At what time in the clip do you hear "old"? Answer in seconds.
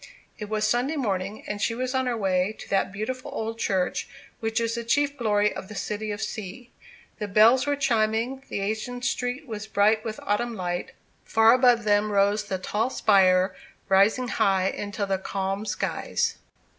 3.35-3.59